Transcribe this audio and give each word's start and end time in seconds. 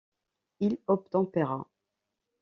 Il 0.61 0.79
obtempéra. 0.87 1.59